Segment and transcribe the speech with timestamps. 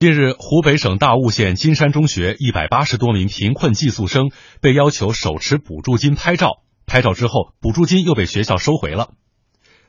[0.00, 4.30] 近日，湖北省大悟县金山中学一百八十多名贫困寄宿生
[4.62, 9.10] 被要求手持补助金拍照，拍照之后，补助金又被学校收回了。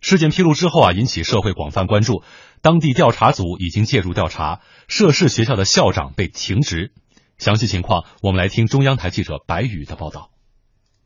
[0.01, 2.23] 事件披露之后啊，引起社会广泛关注。
[2.61, 6.91] 当地调查组已经介入调查，涉事学校的校长被停职。
[7.37, 10.29] 详细情况，我们来听中央台记者白宇的报道。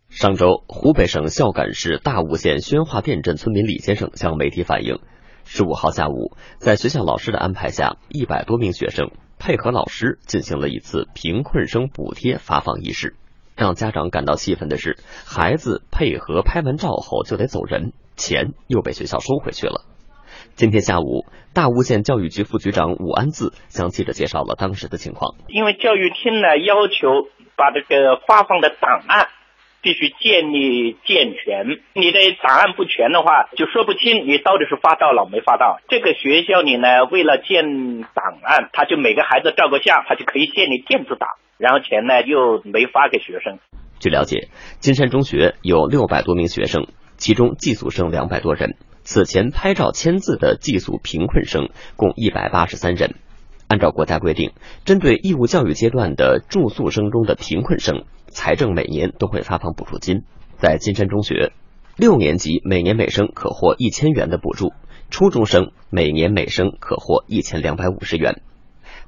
[0.10, 4.98] 上周，湖北省孝感市大悟县宣化店镇村民李先生向媒体反映。
[5.46, 13.16] 十五号下午，在学校老师的安排下，一百多名学生配合老师进行了一次贫困生补贴发放仪式。
[13.55, 19.86] 让家长感到气愤的是，孩子配合拍完照后就得走人，钱又被学校收回去了。
[20.55, 25.36] 今天下午，大悟县教育局副局长武安字向记者介绍了当时的情况。
[25.48, 29.27] 因为教育厅呢要求把这个发放的档案。
[29.85, 35.77] 必须建立健全，你的档案不全的话，就说不清你到底是发到了没发到。
[35.88, 43.59] 这个学校里呢，为了建档案，他就每个孩子照个相，他就可以建立电子档，然后钱呢又没发给学生。
[44.00, 44.47] 据了解，
[44.80, 53.14] 金山中学有六百多名学生，其中寄宿生两百多人，此前拍照签字的寄宿贫困生共一百八十三人。
[53.67, 54.52] 按照国家规定，
[54.85, 58.03] 针对义务教育阶段的住宿生中的贫困生。
[58.27, 60.23] 财政每年都会发放补助金，
[60.58, 61.53] 在金山中学，
[61.95, 64.73] 六年级每年每生可获一千元的补助，
[65.09, 68.41] 初中生每年每生可获一千两百五十元。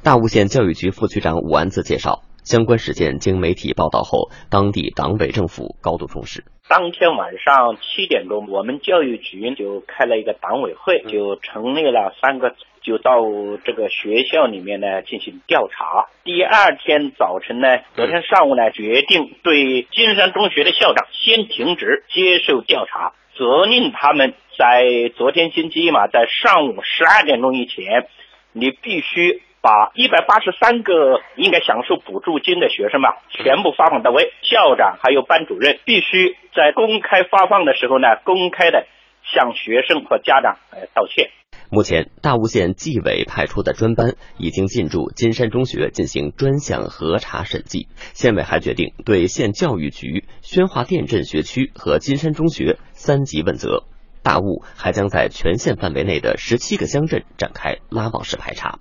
[0.01, 6.45] 大悟县教育局副局长武安子介绍，相关事件经媒体报道后，当地党委政府高度重视。
[6.67, 12.55] 当天晚上七点钟，我们教育局就开了一个党委会，就成立了三个。
[12.83, 13.19] 就到
[13.65, 16.07] 这个学校里面呢进行调查。
[16.23, 28.07] 第二天早晨呢，昨天上午呢，决定对金山中学的校长先停职接受调查，责令他们在昨天星期一嘛，在上午十二点钟以前，
[28.53, 34.31] 你必须把一百八十三个应该享受补助金的学生嘛全部发放到位。
[34.41, 38.87] 校长还有班主任必须在公开发放的时候呢，公开的
[39.25, 41.31] 向学生和家长呃道歉。
[41.69, 47.89] 目前，大悟县纪委派出的专班已经进驻金山中学进行专项核查审计。
[48.13, 53.83] 县委还决定对县教育局宣化店镇学区和金山中学三级问责。
[54.23, 58.79] 大悟还将在全县范围内的十七个乡镇展开拉网式排查。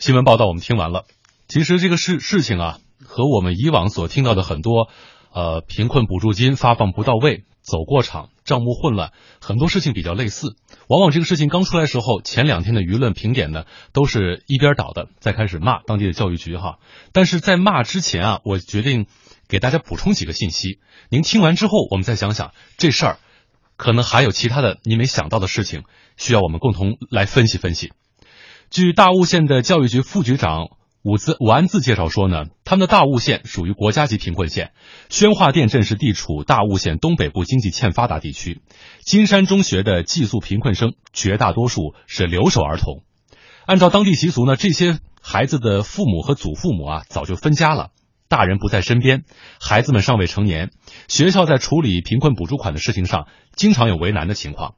[0.00, 1.04] 新闻报道我们听完了。
[1.46, 4.88] 其实这个事事情啊，和我们以往所听到的很多，
[5.30, 7.44] 呃，贫困补助金发放不到位。
[7.60, 9.12] 走过场，账目混乱，
[9.42, 10.56] 很多事情比较类似。
[10.88, 16.78] 往往这个事情刚出来时候，前两天的舆论评点呢，都是一边倒的，在开始骂当地的教育局哈。
[17.12, 19.06] 但是在骂之前啊，我决定
[19.48, 20.78] 给大家补充几个信息。
[21.10, 23.18] 您听完之后，我们再想想这事儿，
[23.76, 25.82] 可能还有其他的您没想到的事情，
[26.16, 27.92] 需要我们共同来分析分析。
[28.70, 30.68] 据大悟县的教育局副局长。
[31.02, 34.72] 武字武安自介绍说呢，他们的大悟县属于国家级贫困县，
[35.08, 38.60] 宣化店镇是地处大悟县东北部经济欠发达地区。
[39.00, 43.02] 金山中学的寄宿贫困生绝大多数是留守儿童，
[43.64, 47.92] 按照当地习俗呢，这些孩子的父母和祖父母啊早就分家了，
[48.28, 49.24] 大人不在身边，
[49.58, 50.70] 孩子们尚未成年，
[51.08, 53.26] 学校在处理贫困补助款的事情上
[53.56, 54.74] 经常有为难的情况。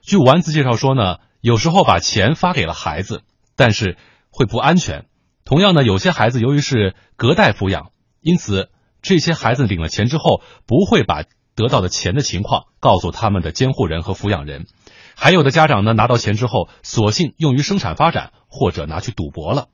[0.00, 3.22] 据武安字介绍说呢，有时候把钱发给了孩子，
[3.56, 3.96] 但是
[4.30, 5.06] 会不安全。
[5.44, 8.70] 同样呢，有些孩子由于是隔代抚养，因此
[9.00, 11.22] 这些孩子领了钱之后，不会把
[11.54, 14.66] 得到的钱的情况告诉他们的监护人和抚养人。
[15.14, 19.68] 还有的家长呢，拿到钱之后，索性用于生产发展或者拿去赌博了。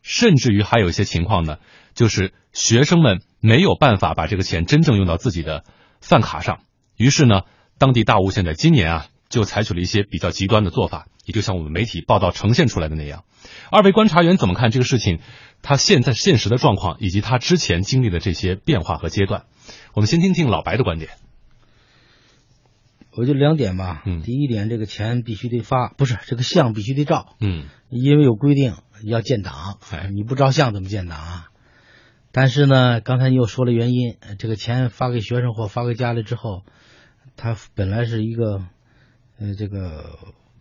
[0.00, 1.58] 甚至于还有一些情况呢，
[1.92, 5.64] 就是学生们没有办法把这个钱真正用到自己的
[6.00, 6.60] 饭卡上。
[6.96, 7.42] 于是呢，
[7.78, 11.06] 当地大悟现在今年啊，就采取了一些比较极端的做法。
[11.24, 13.24] 也就像我们媒体报道呈现出来的那样，
[13.70, 15.20] 二位观察员怎么看这个事情？
[15.60, 19.44] 他现在现实的状况，以及他之前经历的这些变化和阶段，
[19.92, 21.10] 我们先听听老白的观点。
[23.12, 31.48] 我就两点吧，嗯，第一点，这个钱必须得发，不是这个相必须得照，嗯，因为有规定要建档，哎，你不照相怎么建档啊？
[32.30, 36.62] 但是呢，刚才你又说了原因，这个钱发给学生或发给家里之后，
[37.36, 38.62] 他本来是一个，
[39.38, 40.18] 呃，这个。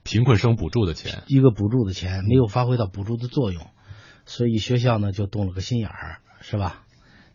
[0.09, 3.68] 贫困生补助的钱，一个补助的钱没有发挥到补助的作用，
[4.25, 6.85] 所以学校呢就动了个心眼儿，是吧？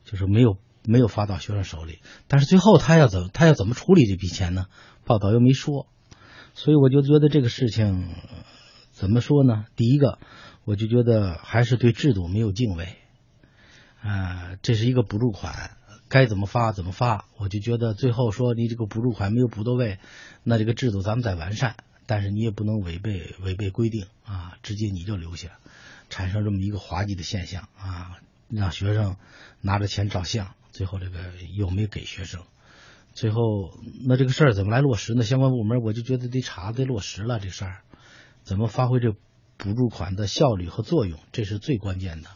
[0.07, 1.99] 就是没有没有发到学生手里。
[2.29, 4.69] 但是最后他要怎他要怎么处理这笔钱呢？
[5.05, 5.87] 报道又没说，
[6.55, 8.09] 所以我就觉得这个事情
[8.91, 9.67] 怎么说呢？
[9.77, 10.19] 第一个，
[10.65, 12.97] 我就觉得还是对制度没有敬畏。
[14.01, 15.77] 啊，这是一个补助款，
[16.13, 17.25] 该怎么发怎么发。
[17.39, 19.99] 我就觉得最后说你这个补助款没有补到位，
[20.43, 21.77] 那这个制度咱们再完善。
[22.05, 25.59] 但是你也不能违背违背规定啊，直接你就留下，
[26.11, 28.19] 产生这么一个滑稽的现象啊，
[28.51, 29.17] 让学生
[29.63, 31.19] 拿着钱照相，最后这个
[31.57, 32.43] 又没给学生，
[33.15, 33.39] 最后
[34.07, 35.23] 那这个事儿怎么来落实呢？
[35.23, 37.81] 相关部门我就觉得得查得落实了这事儿，
[38.43, 39.15] 怎么发挥这
[39.57, 42.29] 补助款的效率和作用，这是最关键的。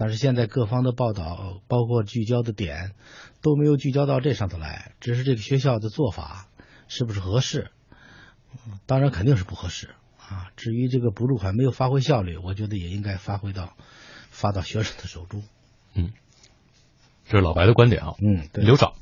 [0.00, 2.92] 但是现在各方的报道，包括聚焦的点，
[3.42, 6.46] 都没有聚焦到这上头来，只是这个学校的做法
[6.86, 7.72] 是不是合适？
[8.86, 9.90] 当然肯定是不合适
[10.20, 10.52] 啊。
[10.56, 13.74] 至于这个补助款没有发挥效率，我觉得也应该发挥到
[14.30, 15.42] 发到学生的手中。
[15.94, 16.12] 嗯，
[17.26, 18.14] 这是老白的观点啊。
[18.22, 18.64] 嗯，对。
[18.64, 18.92] 刘长，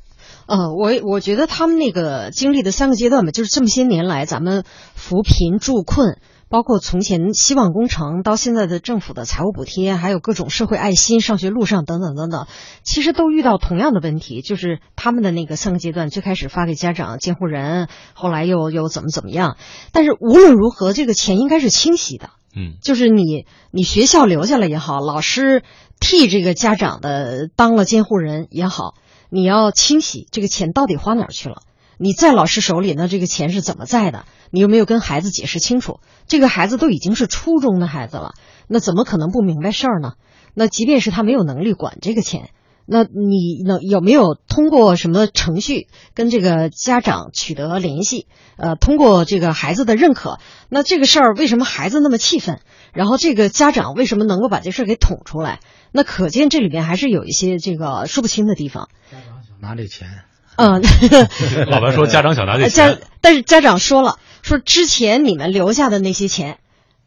[0.47, 4.65] 呃，我我觉得他们那个经历的三个阶段吧，就是这么些年来咱们
[4.95, 6.19] 扶贫助困。
[6.49, 12.47] 包括从前希望工程到现在的政府的财务补贴，还有各种社会爱心、上学路上等等等等，
[12.85, 19.57] 其实都遇到同样的问题，就是他们的那个三个阶段，最开始发给家长监护人，后来又又怎么怎么样。
[19.91, 25.65] 但是无论如何，这个钱应该是清晰的，嗯，就是你你学校留下来也好，老师
[25.99, 28.95] 替这个家长的当了监护人也好，
[29.31, 31.63] 你要清晰这个钱到底花哪儿去了。
[31.99, 34.27] 你在老师手里，那这个钱是怎么在的？
[34.51, 36.01] 你有没有跟孩子解释清楚？
[36.27, 38.35] 这个孩子都已经是初中的孩子了，
[38.69, 40.13] 那怎么可能不明白事儿呢？
[40.53, 42.51] 那即便是他没有能力管这个钱，
[42.85, 48.27] 那你能有没有通过什么程序跟这个家长取得联系？
[48.57, 50.39] 呃，通过这个孩子的认可，
[50.69, 52.61] 那这个事儿为什么孩子那么气愤？
[52.93, 55.61] 然后这个家长为什么能够把这事儿给捅出来？
[55.93, 58.89] 那可见这里边还是有一些这个说不清的地方。
[59.11, 60.09] 家长想拿这钱。
[60.57, 60.81] 嗯，
[61.71, 66.59] 老白说家长想拿这钱，但是家长说了，说之前你们留下的那些钱，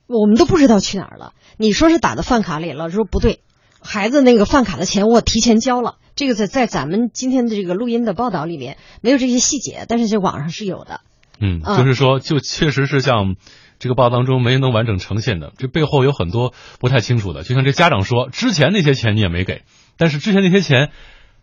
[0.08, 1.34] 我们都不知道去哪儿了。
[1.58, 3.42] 你说是打到饭卡里了，说不对，
[3.82, 5.96] 孩子那个饭卡的钱我提前交了。
[6.16, 11.02] 这个在在咱们今天的这个录音的报道里面没有这些细节，但是这网上是有的。
[11.42, 13.36] 嗯，就是说，就确实是像
[13.80, 17.42] 这个报当中没能完整呈现的，这背后有很多不太清楚的。
[17.44, 19.64] 就像这家长说，之前那些钱你也没给，
[19.98, 20.92] 但是之前那些钱。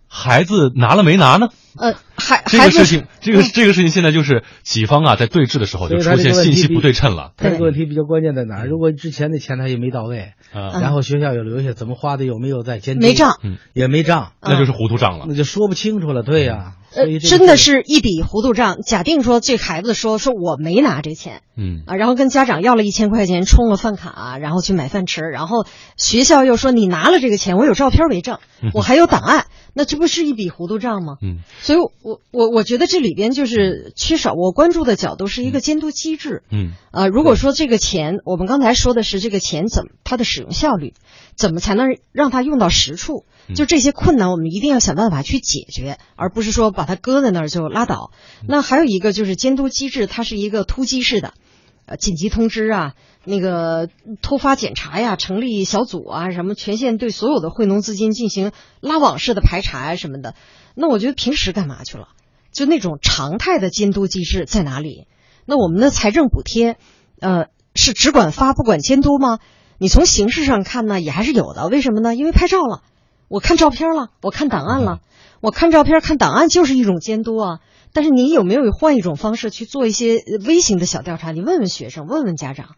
[0.09, 1.49] 孩子拿了没拿呢？
[1.78, 7.32] 呃，还这个事情，这个这个事情现在就是己方啊，在对峙的时候就出现信息不对称了。
[7.37, 8.67] 他这个问题比较关键在哪儿？
[8.67, 13.00] 如果之前的钱他也没到位，然后学校又留下，怎么花的有没有在监督？
[13.00, 13.38] 没账，
[13.75, 16.23] 也没账，那就是糊涂账了，那就说不清楚了。
[16.23, 18.78] 对呀，呃，真的是一笔糊涂账。
[18.84, 28.38] 假定说这孩子说说我没拿这钱，嗯啊，然后跟家长要了一千块钱充了饭卡，然后去买饭吃，然后学校又说你拿了这个钱，我有照片为证，
[28.73, 29.46] 我还有档案。
[29.78, 31.17] 那这不是一笔糊涂账吗？
[31.20, 36.44] 嗯，所以，我我我觉得这里边就是缺少我关注的角度是一个监督机制。
[36.48, 40.94] 嗯，啊，如果说这个钱，我们刚才说的是这个钱怎么它的使用效率，
[41.34, 43.24] 怎么才能让它用到实处？
[43.56, 48.12] 就这些困难，我们一定要想办法去解决，而不是说把它搁在那儿就拉倒。
[48.46, 51.34] 那还有一个就是监督机制，它是一个突击式的，
[51.86, 52.94] 呃，紧急通知啊。
[53.28, 53.88] 那个
[54.22, 60.36] 突发检查呀，成立小组啊，什么全县对所有的惠农资金进行拉网式的排查啊什么的。
[60.76, 62.08] 那我觉得平时干嘛去了？
[62.52, 65.08] 就那种常态的监督机制在哪里？
[65.46, 66.76] 那我们的财政补贴，
[67.20, 69.38] 呃，是只管发不管监督吗？
[69.78, 71.69] 你从形式上看呢，也还是有的。
[71.69, 72.14] 为什么呢？
[72.14, 72.82] 因为拍照了，
[73.28, 75.00] 我看照片了，我看档案了，
[75.40, 77.61] 我看照片看档案就是一种监督啊。
[77.93, 81.32] 但是你有没有换一种方式去做一些微型的小调查？
[81.32, 82.76] 你问问学生，问问家长。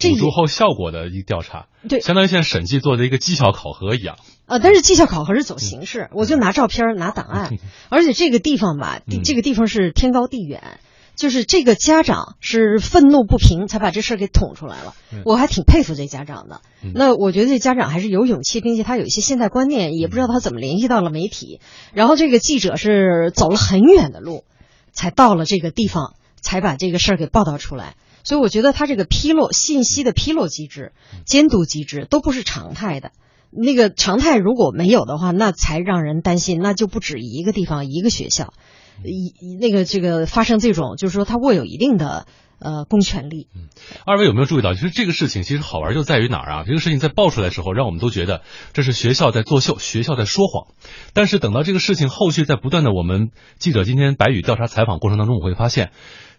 [0.00, 4.16] 补助后效果的一个调查，对，相当于现在审计做的一个绩效考核一样。
[4.46, 7.58] 呃，但是绩效考核是走形式，我就拿照片拿档案，
[7.88, 10.80] 而且这个地方吧，这个地方是天高地远，
[11.14, 14.94] 就是这个家长是愤怒不平才把这事儿给捅出来了。
[15.24, 16.62] 我还挺佩服这家长的。
[16.94, 21.60] 那我觉得这家长还是有勇气，并且他有一些现代观念，也不知道他怎么联系到了媒体。
[21.92, 24.44] 然后这个记者是走了很远的路，
[24.92, 27.94] 才到了这个地方，才把这个事儿给报道出来。
[28.24, 30.92] 所以我觉得他这个披露信息的披露机制、
[31.24, 33.12] 监督机制都不是常态的。
[33.52, 38.54] 那个常态如果没有的话，那才让人担心，那就不止一个地方、一个学校，
[39.02, 42.28] 一那个这个发生这种，就是说他握有一定的
[42.60, 43.48] 呃公权力。
[43.52, 43.62] 嗯，
[44.06, 46.64] 二位有没有注意到，其实这个事情其实好玩就在于哪儿啊？
[46.64, 50.68] 这个事情在爆出来的时候，让我们都觉得这是学校在作秀，学校在说谎。
[51.12, 55.90] 但是等到这个事情后续在不断的，我们记者今天白宇调查采访过程当中，我会发现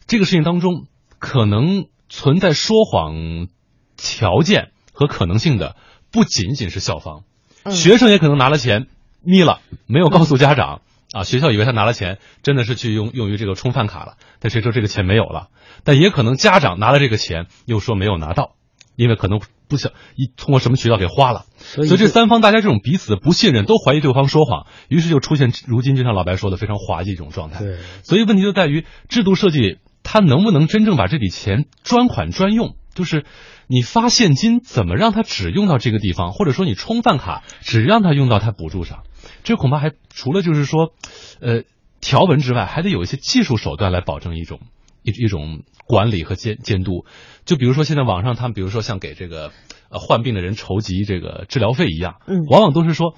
[0.07, 0.85] 这个事情当中。
[1.21, 3.47] 可能存在说谎
[3.95, 5.75] 条件和可能性的
[6.11, 7.23] 不仅仅是校方，
[7.71, 8.87] 学生也可能拿了钱
[9.21, 10.81] 眯了，没有告诉家长
[11.13, 11.23] 啊。
[11.23, 15.49] 学校以为他拿了钱，真的是去用用于这个充饭卡了，但谁知道这个钱没有了？
[15.83, 18.55] 但也可能家长拿了这个钱，又说没有拿到，
[18.95, 21.45] 因为可能不想一通过什么渠道给花了。
[21.59, 27.59] 所以这三方大家这种彼此的不信任，都怀疑对方说谎，于是就出现如今就像老白说的非常滑稽这种状态。
[27.59, 29.77] 对，所以问题就在于制度设计。
[30.03, 32.75] 他能不能真正把这笔钱专款专用？
[32.93, 33.23] 就是
[33.67, 39.03] 你发现金怎么让他只用到这个地方，或者说你充饭卡只让他用到他补助上，
[39.43, 40.93] 这恐怕还除了就是说，
[41.39, 41.63] 呃，
[42.01, 44.59] 条文之外，还得有一些技术手段来保证一种
[45.03, 47.05] 一一种管理和监监督。
[47.45, 49.51] 就比如说现在网上他们，比如说像给这个
[49.89, 53.15] 呃患病的人筹集这个治疗费一样，嗯往往都是说。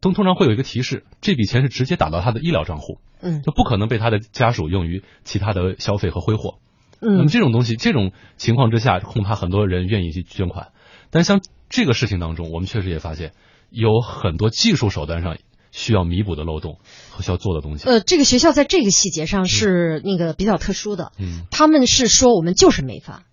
[0.00, 6.58] 通通常会有一个提示，这笔钱是直接打到他的医疗账户，嗯就不可能被他的家属用于其他的消费和挥霍。
[7.00, 10.68] 嗯那么嗯这种东西，这种情况之下，恐怕很多人愿意去捐款。
[11.10, 13.32] 但像这个事情当中，我们确实也发现
[13.70, 15.36] 有很多技术手段上
[15.70, 16.78] 需要弥补的漏洞
[17.10, 17.88] 和需要做的东西。
[17.88, 23.24] 呃，这个学校在这个细节上是那个比较特殊的，嗯他们是说我们就是没发，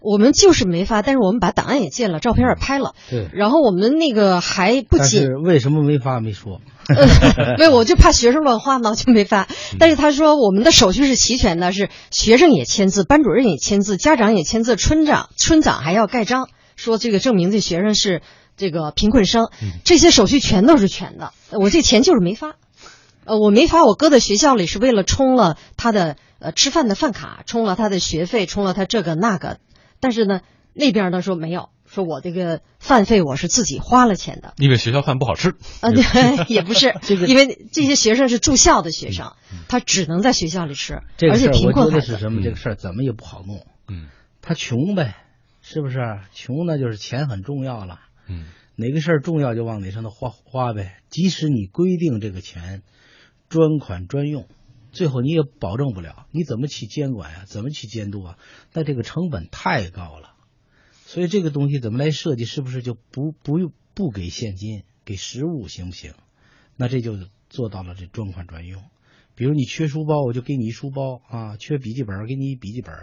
[0.00, 3.28] 我们就是没发，但是我们把档案也建了，照片也拍了，对。
[3.32, 6.60] 然后我们那个还不仅是为什么没发没说？
[6.88, 7.06] 呃，
[7.58, 9.48] 没有，我就怕学生乱花嘛，就没发。
[9.78, 18.22] 但是他说我们的手续是齐全的，是学生也签字，班主任也签字，家长也签字，村长村长还要盖章，说这个证明这学生是
[18.56, 19.50] 这个贫困生，
[19.84, 21.32] 这些手续全都是全的。
[21.50, 22.54] 呃我这钱就是没发，
[23.24, 29.58] 呃，我没发，我搁在学校里是为了充了他的呃吃饭的饭卡，充了他的学费，充了他这个那个。
[30.00, 30.40] 但是呢，
[30.72, 34.54] 那边呢说没有，说我这个饭费我是自己花了钱的。
[34.58, 35.50] 因为学校饭不好吃。
[35.80, 39.34] 啊，对， 也不是， 这个因为这些学生是住校的学生，
[39.68, 42.06] 他只能在学校里吃，而且贫困孩子。
[42.14, 42.40] 是什么？
[42.40, 43.66] 嗯这个事儿怎么也不好弄。
[43.88, 44.08] 嗯
[44.42, 45.16] 他穷呗，
[45.60, 45.98] 是不是？
[46.32, 50.96] 穷那就是钱很重要了，嗯哪个事儿重要就往哪上头花花呗。
[51.10, 52.82] 即使你规定这个钱
[53.48, 54.46] 专款专用，
[54.92, 58.38] 最后你也保证不了，你怎么去监管呀、怎么去监督啊？
[58.72, 60.34] 那这个成本太高了，
[61.06, 62.44] 所以这个东西怎么来设计？
[62.44, 66.14] 是不是就不不用不给现金，给实物行不行？
[66.76, 67.18] 那这就
[67.48, 68.82] 做到了这专款专用。
[69.34, 72.94] 比如你缺书包，我就给你一书包啊；缺笔记本，给你一笔记本；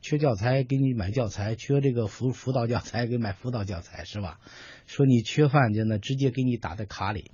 [0.00, 4.40] 缺教材，给你买教材；缺这个辅辅导教材，给买辅导教材，是吧？
[4.86, 7.30] 说你缺饭就那，直接给你打在卡里。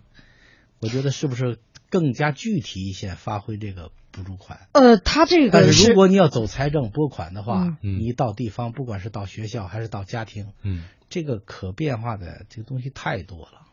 [0.80, 1.60] 我觉得是不是
[1.92, 4.66] 更加具体一些，发挥这个补助款？
[4.72, 8.00] 呃，他这但个是如果你要走财政拨款的话，嗯。
[8.00, 10.84] 你到地方，不管是到学校还是到家庭，嗯。
[11.10, 13.66] 这个可变化的这个东西太多了。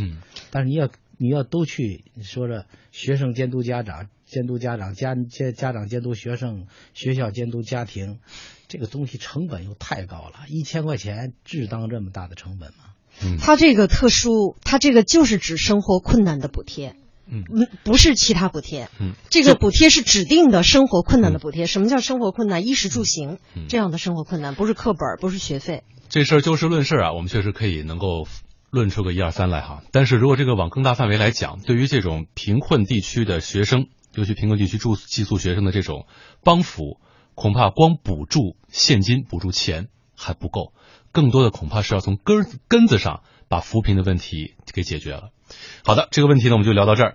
[0.00, 0.18] 嗯。
[0.50, 8.18] 但是你要你要都去你说着学生监督家长，监督家长家家家长监督学生，学校监督家庭，
[8.66, 12.94] 这个东西成本又太高了，一千块钱值当这么大的成本吗？
[13.22, 13.38] 嗯。
[13.38, 18.88] 他这个特殊，他这个就是指生活困难的补贴，嗯嗯，不是其他补贴。
[19.00, 21.66] 嗯，这个补贴是指定的生活困难的补贴。
[21.66, 22.66] 什么叫生活困难？
[22.66, 25.82] 衣食住行嗯这样的生活困难，不是课本，不是学费。
[26.08, 28.26] 这事儿就事论事啊，我们确实可以能够
[28.70, 29.82] 论出个一二三来哈。
[29.92, 36.06] 但是如果这个往更大范围来讲，对于这种贫困地区的学生，尤其贫困地区住寄宿学生的这种
[36.44, 36.98] 帮扶，
[37.34, 40.74] 恐怕光补助现金、补助钱还不够，
[41.12, 45.30] 更多的恐怕是要从根儿根子上把扶贫的问题给解决了。
[45.84, 47.14] 好的，这个问题呢，我们就聊到这儿。